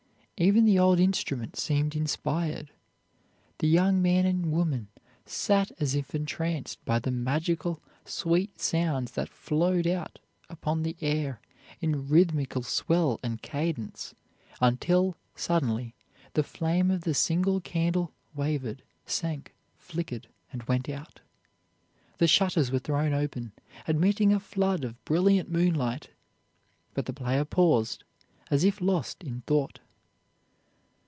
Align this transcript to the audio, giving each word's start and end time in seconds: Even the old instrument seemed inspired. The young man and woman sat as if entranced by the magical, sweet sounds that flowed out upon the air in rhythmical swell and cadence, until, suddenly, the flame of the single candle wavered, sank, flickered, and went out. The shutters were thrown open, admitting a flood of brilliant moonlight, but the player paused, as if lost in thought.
Even 0.41 0.65
the 0.65 0.79
old 0.79 0.99
instrument 0.99 1.55
seemed 1.55 1.95
inspired. 1.95 2.71
The 3.59 3.67
young 3.67 4.01
man 4.01 4.25
and 4.25 4.51
woman 4.51 4.87
sat 5.23 5.71
as 5.79 5.93
if 5.93 6.15
entranced 6.15 6.83
by 6.83 6.97
the 6.97 7.11
magical, 7.11 7.79
sweet 8.05 8.59
sounds 8.59 9.11
that 9.11 9.29
flowed 9.29 9.85
out 9.85 10.17
upon 10.49 10.81
the 10.81 10.95
air 10.99 11.39
in 11.79 12.07
rhythmical 12.09 12.63
swell 12.63 13.19
and 13.21 13.39
cadence, 13.43 14.15
until, 14.59 15.15
suddenly, 15.35 15.93
the 16.33 16.41
flame 16.41 16.89
of 16.89 17.01
the 17.01 17.13
single 17.13 17.61
candle 17.61 18.11
wavered, 18.33 18.81
sank, 19.05 19.53
flickered, 19.77 20.27
and 20.51 20.63
went 20.63 20.89
out. 20.89 21.21
The 22.17 22.25
shutters 22.27 22.71
were 22.71 22.79
thrown 22.79 23.13
open, 23.13 23.51
admitting 23.87 24.33
a 24.33 24.39
flood 24.39 24.83
of 24.83 25.05
brilliant 25.05 25.51
moonlight, 25.51 26.09
but 26.95 27.05
the 27.05 27.13
player 27.13 27.45
paused, 27.45 28.03
as 28.49 28.63
if 28.63 28.81
lost 28.81 29.23
in 29.23 29.41
thought. 29.41 29.77